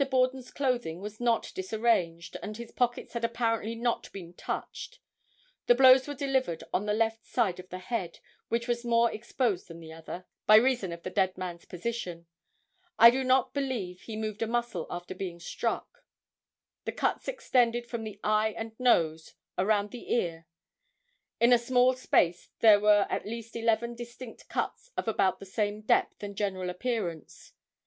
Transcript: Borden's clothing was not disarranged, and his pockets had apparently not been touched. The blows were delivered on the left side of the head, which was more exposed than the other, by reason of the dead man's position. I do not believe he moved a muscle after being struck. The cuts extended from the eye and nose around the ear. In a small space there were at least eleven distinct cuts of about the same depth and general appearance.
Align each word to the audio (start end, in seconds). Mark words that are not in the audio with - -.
Borden's 0.09 0.49
clothing 0.49 0.99
was 0.99 1.19
not 1.21 1.51
disarranged, 1.53 2.35
and 2.41 2.57
his 2.57 2.71
pockets 2.71 3.13
had 3.13 3.23
apparently 3.23 3.75
not 3.75 4.11
been 4.11 4.33
touched. 4.33 4.97
The 5.67 5.75
blows 5.75 6.07
were 6.07 6.15
delivered 6.15 6.63
on 6.73 6.87
the 6.87 6.93
left 6.95 7.23
side 7.23 7.59
of 7.59 7.69
the 7.69 7.77
head, 7.77 8.17
which 8.47 8.67
was 8.67 8.83
more 8.83 9.11
exposed 9.11 9.67
than 9.67 9.79
the 9.79 9.93
other, 9.93 10.25
by 10.47 10.55
reason 10.55 10.91
of 10.91 11.03
the 11.03 11.11
dead 11.11 11.37
man's 11.37 11.65
position. 11.65 12.25
I 12.97 13.11
do 13.11 13.23
not 13.23 13.53
believe 13.53 14.01
he 14.01 14.15
moved 14.15 14.41
a 14.41 14.47
muscle 14.47 14.87
after 14.89 15.13
being 15.13 15.39
struck. 15.39 16.03
The 16.85 16.93
cuts 16.93 17.27
extended 17.27 17.85
from 17.87 18.03
the 18.03 18.19
eye 18.23 18.55
and 18.57 18.71
nose 18.79 19.35
around 19.55 19.91
the 19.91 20.11
ear. 20.11 20.47
In 21.39 21.53
a 21.53 21.59
small 21.59 21.93
space 21.93 22.49
there 22.61 22.79
were 22.79 23.05
at 23.11 23.27
least 23.27 23.55
eleven 23.55 23.93
distinct 23.93 24.49
cuts 24.49 24.89
of 24.97 25.07
about 25.07 25.37
the 25.39 25.45
same 25.45 25.81
depth 25.83 26.23
and 26.23 26.35
general 26.35 26.71
appearance. 26.71 27.53